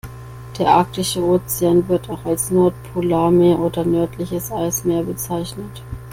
[0.57, 5.83] Der Arktische Ozean, wird auch als Nordpolarmeer oder nördliches Eismeer bezeichnet.